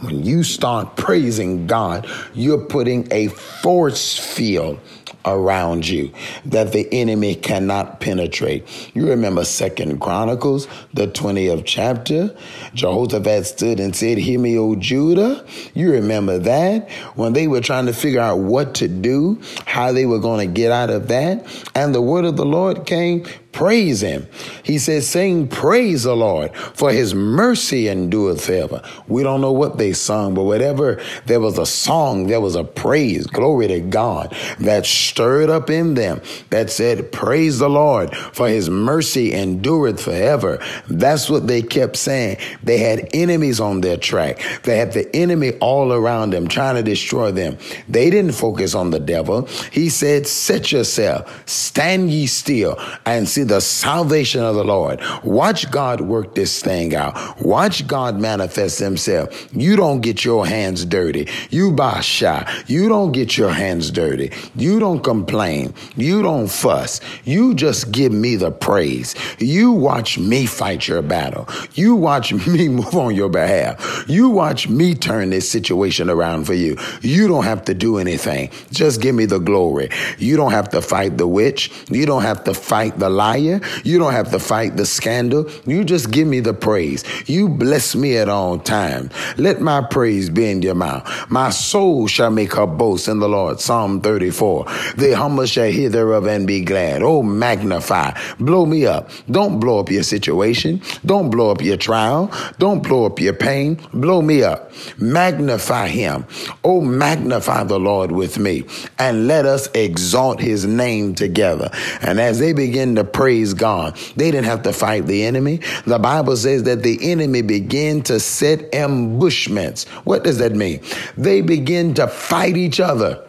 When 0.00 0.24
you 0.24 0.42
start 0.42 0.96
praising 0.96 1.66
God, 1.66 2.08
you're 2.34 2.64
putting 2.64 3.06
a 3.12 3.28
force 3.28 4.18
field 4.18 4.80
around 5.24 5.88
you 5.88 6.12
that 6.44 6.72
the 6.72 6.88
enemy 6.92 7.34
cannot 7.34 8.00
penetrate. 8.00 8.66
You 8.94 9.08
remember 9.08 9.44
Second 9.44 10.00
Chronicles, 10.00 10.66
the 10.92 11.06
20th 11.06 11.62
chapter. 11.64 12.36
Jehoshaphat 12.74 13.46
stood 13.46 13.80
and 13.80 13.94
said, 13.94 14.18
Hear 14.18 14.38
me, 14.38 14.58
O 14.58 14.74
Judah. 14.76 15.44
You 15.74 15.92
remember 15.92 16.38
that 16.40 16.90
when 17.14 17.32
they 17.32 17.48
were 17.48 17.60
trying 17.60 17.86
to 17.86 17.92
figure 17.92 18.20
out 18.20 18.38
what 18.38 18.74
to 18.76 18.88
do, 18.88 19.40
how 19.66 19.92
they 19.92 20.06
were 20.06 20.20
going 20.20 20.46
to 20.46 20.52
get 20.52 20.72
out 20.72 20.90
of 20.90 21.08
that. 21.08 21.46
And 21.74 21.94
the 21.94 22.02
word 22.02 22.24
of 22.24 22.36
the 22.36 22.46
Lord 22.46 22.86
came, 22.86 23.26
praise 23.52 24.00
him. 24.00 24.26
He 24.62 24.78
says, 24.78 25.06
sing 25.06 25.48
praise 25.48 26.04
the 26.04 26.16
Lord 26.16 26.54
for 26.56 26.90
his 26.90 27.14
mercy 27.14 27.88
endureth 27.88 28.44
forever. 28.46 28.82
We 29.06 29.22
don't 29.22 29.40
know 29.40 29.52
what 29.52 29.78
they 29.78 29.92
sung, 29.92 30.34
but 30.34 30.44
whatever, 30.44 31.00
there 31.26 31.40
was 31.40 31.58
a 31.58 31.66
song, 31.66 32.26
there 32.26 32.40
was 32.40 32.56
a 32.56 32.64
praise, 32.64 33.26
glory 33.26 33.68
to 33.68 33.80
God, 33.80 34.34
that 34.60 34.86
stirred 34.86 35.50
up 35.50 35.70
in 35.70 35.94
them 35.94 36.20
that 36.50 36.70
said, 36.70 37.12
praise 37.12 37.58
the 37.58 37.68
Lord 37.68 38.14
for 38.16 38.48
his 38.48 38.70
mercy 38.70 39.32
endureth 39.32 40.02
forever. 40.02 40.58
That's 40.88 41.28
what 41.28 41.46
they 41.46 41.62
kept 41.62 41.96
saying. 41.96 42.38
They 42.62 42.78
had 42.78 43.08
enemies 43.12 43.60
on 43.60 43.80
their 43.80 43.96
track. 43.96 44.40
They 44.62 44.78
had 44.78 44.92
the 44.92 45.14
enemy 45.14 45.52
all 45.58 45.92
around 45.92 46.30
them 46.30 46.48
trying 46.48 46.76
to 46.76 46.82
destroy 46.82 47.32
them. 47.32 47.58
They 47.88 48.10
didn't 48.10 48.32
focus 48.32 48.74
on 48.74 48.90
the 48.90 49.00
devil. 49.00 49.46
He 49.70 49.88
said, 49.88 50.26
set 50.26 50.72
yourself, 50.72 51.48
stand 51.48 52.10
ye 52.10 52.26
still 52.26 52.76
and 53.04 53.28
see 53.28 53.41
see 53.42 53.48
the 53.48 53.60
salvation 53.60 54.42
of 54.42 54.54
the 54.54 54.64
Lord. 54.64 55.00
Watch 55.24 55.70
God 55.70 56.00
work 56.00 56.34
this 56.34 56.62
thing 56.62 56.94
out. 56.94 57.40
Watch 57.40 57.86
God 57.86 58.18
manifest 58.18 58.78
himself. 58.78 59.48
You 59.52 59.76
don't 59.76 60.00
get 60.00 60.24
your 60.24 60.46
hands 60.46 60.84
dirty. 60.84 61.28
You 61.50 61.72
basha. 61.72 62.46
You 62.66 62.88
don't 62.88 63.12
get 63.12 63.36
your 63.36 63.50
hands 63.50 63.90
dirty. 63.90 64.30
You 64.54 64.78
don't 64.78 65.02
complain. 65.02 65.74
You 65.96 66.22
don't 66.22 66.48
fuss. 66.48 67.00
You 67.24 67.54
just 67.54 67.92
give 67.92 68.12
me 68.12 68.36
the 68.36 68.50
praise. 68.50 69.14
You 69.38 69.72
watch 69.72 70.18
me 70.18 70.46
fight 70.46 70.88
your 70.88 71.02
battle. 71.02 71.48
You 71.74 71.96
watch 71.96 72.32
me 72.46 72.68
move 72.68 72.94
on 72.94 73.14
your 73.14 73.28
behalf. 73.28 74.04
You 74.08 74.30
watch 74.30 74.68
me 74.68 74.94
turn 74.94 75.30
this 75.30 75.50
situation 75.50 76.10
around 76.10 76.44
for 76.44 76.54
you. 76.54 76.76
You 77.00 77.28
don't 77.28 77.44
have 77.44 77.64
to 77.64 77.74
do 77.74 77.98
anything. 77.98 78.50
Just 78.70 79.00
give 79.00 79.14
me 79.14 79.26
the 79.26 79.38
glory. 79.38 79.88
You 80.18 80.36
don't 80.36 80.52
have 80.52 80.68
to 80.70 80.82
fight 80.82 81.18
the 81.18 81.26
witch. 81.26 81.70
You 81.90 82.06
don't 82.06 82.22
have 82.22 82.44
to 82.44 82.54
fight 82.54 82.98
the 82.98 83.10
lie 83.10 83.31
liar. 83.32 83.60
You 83.84 83.98
don't 83.98 84.12
have 84.12 84.30
to 84.30 84.38
fight 84.38 84.76
the 84.76 84.86
scandal. 84.86 85.50
You 85.66 85.84
just 85.84 86.10
give 86.10 86.28
me 86.28 86.40
the 86.40 86.54
praise. 86.54 87.04
You 87.28 87.48
bless 87.48 87.94
me 87.94 88.16
at 88.16 88.28
all 88.28 88.58
times. 88.58 89.12
Let 89.36 89.60
my 89.60 89.82
praise 89.82 90.30
be 90.30 90.50
in 90.50 90.62
your 90.62 90.74
mouth. 90.74 91.02
My 91.30 91.50
soul 91.50 92.06
shall 92.06 92.30
make 92.30 92.54
her 92.54 92.66
boast 92.66 93.08
in 93.08 93.18
the 93.20 93.28
Lord. 93.28 93.60
Psalm 93.60 94.00
34. 94.00 94.64
The 94.96 95.14
humble 95.16 95.46
shall 95.46 95.70
hear 95.70 95.88
thereof 95.88 96.26
and 96.26 96.46
be 96.46 96.62
glad. 96.62 97.02
Oh, 97.02 97.22
magnify. 97.22 98.18
Blow 98.38 98.66
me 98.66 98.86
up. 98.86 99.10
Don't 99.30 99.58
blow 99.60 99.80
up 99.80 99.90
your 99.90 100.02
situation. 100.02 100.82
Don't 101.04 101.30
blow 101.30 101.50
up 101.50 101.62
your 101.62 101.76
trial. 101.76 102.30
Don't 102.58 102.82
blow 102.82 103.06
up 103.06 103.20
your 103.20 103.34
pain. 103.34 103.80
Blow 103.94 104.20
me 104.22 104.42
up. 104.42 104.72
Magnify 104.98 105.88
him. 105.88 106.26
Oh, 106.64 106.80
magnify 106.80 107.64
the 107.64 107.78
Lord 107.78 108.12
with 108.12 108.38
me 108.38 108.64
and 108.98 109.26
let 109.26 109.46
us 109.46 109.68
exalt 109.74 110.40
his 110.40 110.66
name 110.66 111.14
together. 111.14 111.70
And 112.00 112.20
as 112.20 112.38
they 112.38 112.52
begin 112.52 112.94
to 112.96 113.04
pray, 113.04 113.21
praise 113.22 113.54
God. 113.54 113.96
They 114.16 114.32
didn't 114.32 114.46
have 114.46 114.64
to 114.64 114.72
fight 114.72 115.06
the 115.06 115.22
enemy. 115.22 115.60
The 115.86 116.00
Bible 116.00 116.36
says 116.36 116.64
that 116.64 116.82
the 116.82 117.12
enemy 117.12 117.42
began 117.42 118.02
to 118.02 118.18
set 118.18 118.74
ambushments. 118.74 119.84
What 120.02 120.24
does 120.24 120.38
that 120.38 120.56
mean? 120.56 120.80
They 121.16 121.40
begin 121.40 121.94
to 121.94 122.08
fight 122.08 122.56
each 122.56 122.80
other. 122.80 123.24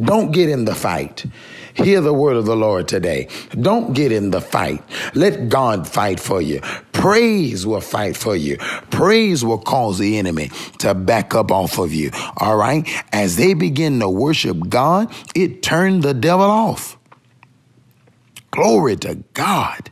Don't 0.00 0.30
get 0.30 0.48
in 0.48 0.64
the 0.64 0.74
fight. 0.74 1.26
Hear 1.74 2.00
the 2.00 2.14
word 2.14 2.36
of 2.36 2.46
the 2.46 2.56
Lord 2.56 2.88
today. 2.88 3.28
Don't 3.50 3.92
get 3.92 4.12
in 4.12 4.30
the 4.30 4.40
fight. 4.40 4.82
Let 5.14 5.50
God 5.50 5.86
fight 5.86 6.18
for 6.18 6.40
you. 6.40 6.60
Praise 6.92 7.66
will 7.66 7.82
fight 7.82 8.16
for 8.16 8.34
you. 8.34 8.56
Praise 8.88 9.44
will 9.44 9.58
cause 9.58 9.98
the 9.98 10.16
enemy 10.16 10.48
to 10.78 10.94
back 10.94 11.34
up 11.34 11.52
off 11.52 11.78
of 11.78 11.92
you. 11.92 12.12
All 12.38 12.56
right. 12.56 12.88
As 13.12 13.36
they 13.36 13.52
begin 13.52 14.00
to 14.00 14.08
worship 14.08 14.70
God, 14.70 15.14
it 15.34 15.62
turned 15.62 16.02
the 16.02 16.14
devil 16.14 16.46
off. 16.46 16.95
Glory 18.56 18.96
to 18.96 19.16
God. 19.34 19.90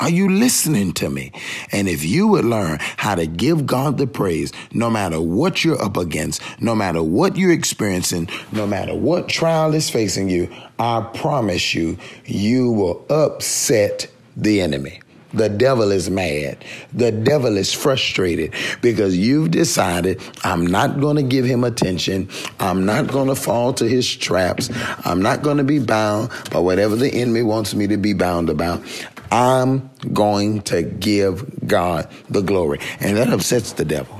Are 0.00 0.08
you 0.08 0.30
listening 0.30 0.94
to 0.94 1.10
me? 1.10 1.32
And 1.70 1.86
if 1.86 2.02
you 2.02 2.26
would 2.28 2.46
learn 2.46 2.78
how 2.80 3.14
to 3.14 3.26
give 3.26 3.66
God 3.66 3.98
the 3.98 4.06
praise, 4.06 4.52
no 4.72 4.88
matter 4.88 5.20
what 5.20 5.62
you're 5.62 5.80
up 5.80 5.98
against, 5.98 6.40
no 6.62 6.74
matter 6.74 7.02
what 7.02 7.36
you're 7.36 7.52
experiencing, 7.52 8.30
no 8.52 8.66
matter 8.66 8.94
what 8.94 9.28
trial 9.28 9.74
is 9.74 9.90
facing 9.90 10.30
you, 10.30 10.50
I 10.78 11.02
promise 11.12 11.74
you, 11.74 11.98
you 12.24 12.72
will 12.72 13.04
upset 13.10 14.08
the 14.34 14.62
enemy. 14.62 15.01
The 15.34 15.48
devil 15.48 15.90
is 15.90 16.10
mad. 16.10 16.64
The 16.92 17.10
devil 17.10 17.56
is 17.56 17.72
frustrated 17.72 18.54
because 18.80 19.16
you've 19.16 19.50
decided 19.50 20.20
I'm 20.44 20.66
not 20.66 21.00
going 21.00 21.16
to 21.16 21.22
give 21.22 21.44
him 21.44 21.64
attention. 21.64 22.28
I'm 22.60 22.84
not 22.84 23.08
going 23.08 23.28
to 23.28 23.34
fall 23.34 23.72
to 23.74 23.88
his 23.88 24.14
traps. 24.14 24.70
I'm 25.04 25.22
not 25.22 25.42
going 25.42 25.58
to 25.58 25.64
be 25.64 25.78
bound 25.78 26.30
by 26.50 26.58
whatever 26.58 26.96
the 26.96 27.12
enemy 27.12 27.42
wants 27.42 27.74
me 27.74 27.86
to 27.88 27.96
be 27.96 28.12
bound 28.12 28.50
about. 28.50 28.82
I'm 29.30 29.90
going 30.12 30.62
to 30.62 30.82
give 30.82 31.66
God 31.66 32.08
the 32.28 32.42
glory. 32.42 32.80
And 33.00 33.16
that 33.16 33.28
upsets 33.28 33.72
the 33.72 33.84
devil. 33.84 34.18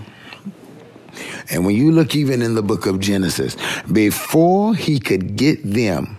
And 1.50 1.66
when 1.66 1.76
you 1.76 1.92
look 1.92 2.14
even 2.14 2.40
in 2.40 2.54
the 2.54 2.62
book 2.62 2.86
of 2.86 2.98
Genesis, 3.00 3.56
before 3.90 4.74
he 4.74 4.98
could 4.98 5.36
get 5.36 5.62
them 5.62 6.18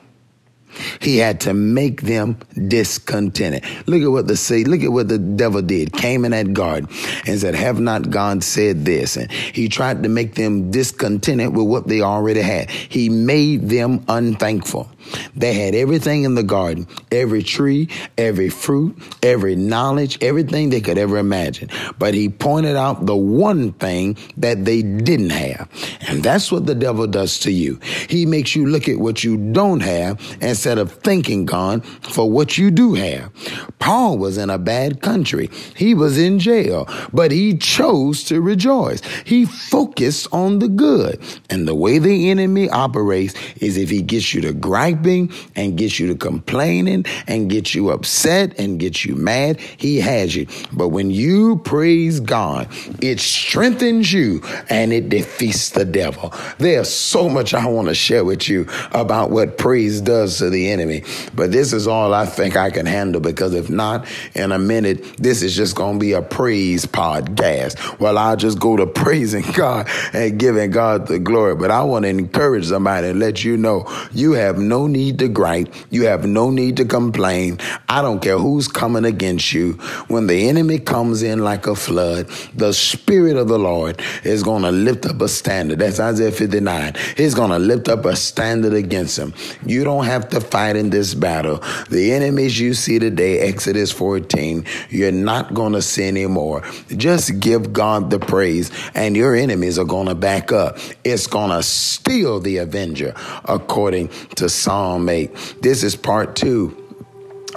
He 1.03 1.17
had 1.17 1.41
to 1.41 1.53
make 1.53 2.01
them 2.01 2.37
discontented. 2.67 3.63
Look 3.87 4.01
at 4.01 4.07
what 4.07 4.27
the 4.27 4.37
say, 4.37 4.63
look 4.63 4.81
at 4.81 4.91
what 4.91 5.09
the 5.09 5.17
devil 5.17 5.61
did. 5.61 5.91
Came 5.93 6.23
in 6.25 6.31
that 6.31 6.53
garden 6.53 6.89
and 7.27 7.39
said, 7.39 7.55
Have 7.55 7.79
not 7.79 8.09
God 8.09 8.43
said 8.43 8.85
this? 8.85 9.17
And 9.17 9.31
he 9.31 9.67
tried 9.67 10.03
to 10.03 10.09
make 10.09 10.35
them 10.35 10.71
discontented 10.71 11.55
with 11.55 11.67
what 11.67 11.87
they 11.87 12.01
already 12.01 12.41
had. 12.41 12.69
He 12.69 13.09
made 13.09 13.69
them 13.69 14.03
unthankful. 14.07 14.89
They 15.35 15.53
had 15.53 15.75
everything 15.75 16.23
in 16.23 16.35
the 16.35 16.43
garden 16.43 16.87
every 17.11 17.43
tree, 17.43 17.89
every 18.17 18.49
fruit, 18.49 18.97
every 19.21 19.55
knowledge, 19.55 20.17
everything 20.21 20.69
they 20.69 20.81
could 20.81 20.97
ever 20.97 21.17
imagine. 21.17 21.69
But 21.99 22.13
he 22.13 22.29
pointed 22.29 22.75
out 22.75 23.05
the 23.05 23.15
one 23.15 23.73
thing 23.73 24.17
that 24.37 24.65
they 24.65 24.81
didn't 24.81 25.29
have. 25.29 25.69
And 26.07 26.23
that's 26.23 26.51
what 26.51 26.65
the 26.65 26.75
devil 26.75 27.07
does 27.07 27.39
to 27.39 27.51
you. 27.51 27.79
He 28.09 28.25
makes 28.25 28.55
you 28.55 28.65
look 28.65 28.89
at 28.89 28.99
what 28.99 29.23
you 29.23 29.37
don't 29.51 29.81
have 29.81 30.19
instead 30.41 30.77
of 30.77 30.91
thanking 30.91 31.45
God 31.45 31.85
for 31.85 32.29
what 32.29 32.57
you 32.57 32.71
do 32.71 32.93
have. 32.95 33.31
Paul 33.79 34.17
was 34.17 34.37
in 34.37 34.49
a 34.49 34.57
bad 34.57 35.01
country. 35.01 35.49
He 35.75 35.93
was 35.93 36.17
in 36.17 36.39
jail, 36.39 36.87
but 37.11 37.31
he 37.31 37.57
chose 37.57 38.23
to 38.25 38.41
rejoice. 38.41 39.01
He 39.25 39.45
focused 39.45 40.27
on 40.31 40.59
the 40.59 40.67
good. 40.67 41.21
And 41.49 41.67
the 41.67 41.75
way 41.75 41.99
the 41.99 42.29
enemy 42.29 42.69
operates 42.69 43.33
is 43.57 43.77
if 43.77 43.89
he 43.89 44.01
gets 44.01 44.33
you 44.33 44.41
to 44.41 44.53
griping 44.93 45.31
and 45.55 45.77
gets 45.77 45.99
you 45.99 46.07
to 46.07 46.15
complaining 46.15 47.05
and 47.27 47.49
gets 47.49 47.75
you 47.75 47.89
upset 47.89 48.59
and 48.59 48.79
gets 48.79 49.05
you 49.05 49.15
mad, 49.15 49.59
he 49.59 49.99
has 49.99 50.35
you. 50.35 50.47
But 50.71 50.89
when 50.89 51.11
you 51.11 51.57
praise 51.57 52.19
God, 52.19 52.67
it 53.01 53.19
strengthens 53.19 54.11
you 54.11 54.41
and 54.69 54.93
it 54.93 55.09
defeats 55.09 55.71
the 55.71 55.85
devil. 55.85 56.33
There's 56.57 56.89
so 56.89 57.29
much 57.29 57.53
I 57.53 57.65
want 57.67 57.87
to 57.87 57.95
share 57.95 58.25
with 58.25 58.47
you 58.47 58.67
about 58.91 59.31
what 59.31 59.57
praise 59.57 60.01
does 60.01 60.37
to 60.39 60.49
the 60.49 60.71
enemy. 60.71 61.03
But 61.33 61.51
this 61.51 61.73
is 61.73 61.87
all 61.87 62.13
I 62.13 62.25
think 62.25 62.55
I 62.55 62.69
can 62.69 62.85
handle 62.85 63.21
because 63.21 63.53
if 63.53 63.69
not, 63.69 64.07
in 64.35 64.51
a 64.51 64.59
minute, 64.59 65.17
this 65.17 65.41
is 65.41 65.55
just 65.55 65.75
going 65.75 65.95
to 65.95 65.99
be 65.99 66.13
a 66.13 66.21
praise 66.21 66.85
podcast. 66.85 67.99
Well, 67.99 68.17
I'll 68.17 68.35
just 68.35 68.59
go 68.59 68.77
to 68.77 68.87
praising 69.03 69.43
God 69.53 69.89
and 70.13 70.39
giving 70.39 70.71
God 70.71 71.07
the 71.07 71.19
glory. 71.19 71.55
But 71.55 71.71
I 71.71 71.83
want 71.83 72.03
to 72.03 72.09
encourage 72.09 72.65
somebody 72.65 73.07
and 73.07 73.19
let 73.19 73.43
you 73.43 73.57
know 73.57 73.85
you 74.11 74.33
have 74.33 74.57
no 74.57 74.82
need 74.87 75.19
to 75.19 75.27
gripe. 75.27 75.73
You 75.89 76.05
have 76.05 76.25
no 76.25 76.49
need 76.49 76.77
to 76.77 76.85
complain. 76.85 77.59
I 77.89 78.01
don't 78.01 78.21
care 78.21 78.37
who's 78.37 78.67
coming 78.67 79.05
against 79.05 79.53
you. 79.53 79.73
When 80.07 80.27
the 80.27 80.49
enemy 80.49 80.79
comes 80.79 81.23
in 81.23 81.43
like 81.43 81.67
a 81.67 81.75
flood, 81.75 82.29
the 82.53 82.73
Spirit 82.73 83.37
of 83.37 83.47
the 83.47 83.59
Lord 83.59 84.01
is 84.23 84.43
going 84.43 84.63
to 84.63 84.71
lift 84.71 85.05
up 85.05 85.21
a 85.21 85.27
standard. 85.27 85.79
That's 85.79 85.99
Isaiah 85.99 86.31
59. 86.31 86.95
He's 87.15 87.33
going 87.33 87.51
to 87.51 87.59
lift 87.59 87.87
up 87.87 88.05
a 88.05 88.15
standard 88.15 88.73
against 88.73 89.17
him. 89.17 89.33
You 89.65 89.83
don't 89.83 90.05
have 90.05 90.29
to 90.29 90.41
fight 90.41 90.75
in 90.75 90.89
this 90.89 91.13
battle. 91.13 91.63
The 91.89 92.11
enemies 92.11 92.59
you 92.59 92.73
see 92.73 92.99
today, 92.99 93.39
Exodus 93.39 93.91
14, 93.91 94.65
you're 94.89 95.11
not 95.11 95.53
going 95.53 95.73
to 95.73 95.81
see 95.81 96.07
anymore. 96.07 96.63
Just 96.95 97.39
give 97.39 97.73
God 97.73 98.09
the 98.09 98.19
praise, 98.19 98.71
and 98.95 99.15
your 99.15 99.35
enemies 99.35 99.77
are 99.77 99.85
going 99.85 100.07
to 100.07 100.15
back 100.15 100.51
up. 100.51 100.77
It's 101.03 101.27
going 101.27 101.49
to 101.51 101.61
steal 101.63 102.39
the 102.39 102.57
avenger, 102.57 103.13
according 103.45 104.09
to 104.35 104.49
Psalm 104.49 104.72
8. 105.09 105.55
This 105.61 105.83
is 105.83 105.95
part 105.95 106.35
two 106.35 106.82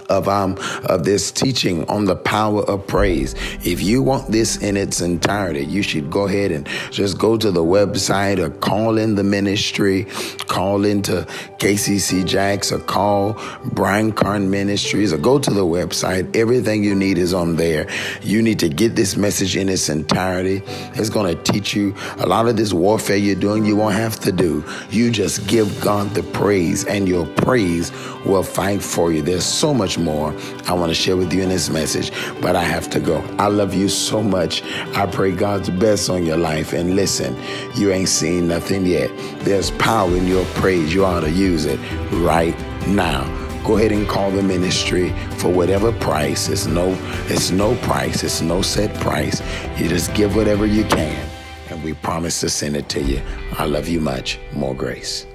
of 0.08 0.28
um 0.28 0.58
of 0.88 1.04
this 1.04 1.30
teaching 1.30 1.88
on 1.88 2.04
the 2.04 2.16
power 2.16 2.62
of 2.62 2.86
praise. 2.86 3.34
If 3.64 3.80
you 3.82 4.02
want 4.02 4.30
this 4.30 4.56
in 4.56 4.76
its 4.76 5.00
entirety, 5.00 5.64
you 5.64 5.82
should 5.82 6.10
go 6.10 6.26
ahead 6.26 6.50
and 6.52 6.68
just 6.90 7.18
go 7.18 7.36
to 7.36 7.50
the 7.50 7.64
website 7.64 8.38
or 8.38 8.50
call 8.50 8.98
in 8.98 9.14
the 9.14 9.24
ministry, 9.24 10.04
call 10.46 10.84
into 10.84 11.26
KCC 11.58 12.24
Jacks 12.26 12.72
or 12.72 12.78
call 12.78 13.40
Brian 13.72 14.12
Carn 14.12 14.50
Ministries 14.50 15.12
or 15.12 15.18
go 15.18 15.38
to 15.38 15.50
the 15.50 15.64
website. 15.64 16.34
Everything 16.36 16.84
you 16.84 16.94
need 16.94 17.18
is 17.18 17.32
on 17.32 17.56
there. 17.56 17.88
You 18.22 18.42
need 18.42 18.58
to 18.60 18.68
get 18.68 18.96
this 18.96 19.16
message 19.16 19.56
in 19.56 19.68
its 19.68 19.88
entirety. 19.88 20.62
It's 20.94 21.10
going 21.10 21.34
to 21.34 21.52
teach 21.52 21.74
you 21.74 21.94
a 22.18 22.26
lot 22.26 22.48
of 22.48 22.56
this 22.56 22.72
warfare 22.72 23.16
you're 23.16 23.36
doing. 23.36 23.64
You 23.64 23.76
won't 23.76 23.94
have 23.94 24.18
to 24.20 24.32
do. 24.32 24.64
You 24.90 25.10
just 25.10 25.46
give 25.46 25.80
God 25.80 26.10
the 26.10 26.22
praise, 26.22 26.84
and 26.84 27.08
your 27.08 27.26
praise 27.26 27.92
will 28.24 28.42
fight 28.42 28.82
for 28.82 29.12
you. 29.12 29.22
There's 29.22 29.44
so 29.44 29.72
much 29.72 29.85
more 29.94 30.34
I 30.66 30.72
want 30.72 30.90
to 30.90 30.94
share 30.94 31.16
with 31.16 31.32
you 31.32 31.42
in 31.42 31.48
this 31.48 31.70
message, 31.70 32.10
but 32.40 32.56
I 32.56 32.62
have 32.62 32.90
to 32.90 33.00
go. 33.00 33.18
I 33.38 33.46
love 33.46 33.72
you 33.72 33.88
so 33.88 34.22
much. 34.22 34.62
I 34.96 35.06
pray 35.06 35.30
God's 35.30 35.70
best 35.70 36.10
on 36.10 36.26
your 36.26 36.36
life. 36.36 36.72
And 36.72 36.96
listen, 36.96 37.36
you 37.74 37.92
ain't 37.92 38.08
seen 38.08 38.48
nothing 38.48 38.84
yet. 38.84 39.10
There's 39.44 39.70
power 39.72 40.10
in 40.16 40.26
your 40.26 40.44
praise. 40.56 40.92
You 40.92 41.04
ought 41.04 41.20
to 41.20 41.30
use 41.30 41.64
it 41.64 41.78
right 42.12 42.56
now 42.88 43.24
go 43.66 43.76
ahead 43.76 43.90
and 43.90 44.06
call 44.06 44.30
the 44.30 44.42
ministry 44.42 45.10
for 45.38 45.48
whatever 45.48 45.90
price. 45.90 46.48
It's 46.48 46.66
no, 46.66 46.96
it's 47.26 47.50
no 47.50 47.74
price. 47.78 48.22
It's 48.22 48.40
no 48.40 48.62
set 48.62 48.94
price. 49.00 49.42
You 49.76 49.88
just 49.88 50.14
give 50.14 50.36
whatever 50.36 50.66
you 50.66 50.84
can, 50.84 51.28
and 51.68 51.82
we 51.82 51.94
promise 51.94 52.38
to 52.42 52.48
send 52.48 52.76
it 52.76 52.88
to 52.90 53.02
you. 53.02 53.20
I 53.58 53.64
love 53.64 53.88
you 53.88 53.98
much. 53.98 54.38
More 54.52 54.74
grace. 54.74 55.26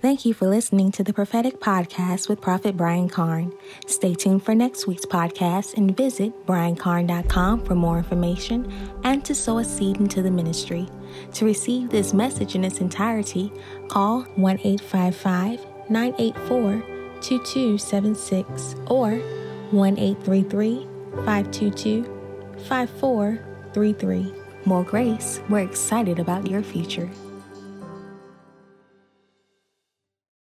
Thank 0.00 0.24
you 0.24 0.32
for 0.32 0.48
listening 0.48 0.92
to 0.92 1.04
the 1.04 1.12
Prophetic 1.12 1.60
Podcast 1.60 2.30
with 2.30 2.40
Prophet 2.40 2.74
Brian 2.74 3.06
Carn. 3.06 3.52
Stay 3.86 4.14
tuned 4.14 4.42
for 4.42 4.54
next 4.54 4.86
week's 4.86 5.04
podcast 5.04 5.74
and 5.74 5.94
visit 5.94 6.46
briancarn.com 6.46 7.66
for 7.66 7.74
more 7.74 7.98
information 7.98 8.72
and 9.04 9.22
to 9.26 9.34
sow 9.34 9.58
a 9.58 9.64
seed 9.64 9.98
into 9.98 10.22
the 10.22 10.30
ministry. 10.30 10.88
To 11.34 11.44
receive 11.44 11.90
this 11.90 12.14
message 12.14 12.54
in 12.54 12.64
its 12.64 12.80
entirety, 12.80 13.52
call 13.88 14.22
1 14.36 14.60
855 14.60 15.66
984 15.90 16.82
2276 17.20 18.76
or 18.86 19.16
1 19.70 19.98
833 19.98 20.88
522 21.26 22.04
5433. 22.66 24.34
More 24.64 24.82
grace, 24.82 25.42
we're 25.50 25.58
excited 25.58 26.18
about 26.18 26.48
your 26.48 26.62
future. 26.62 27.10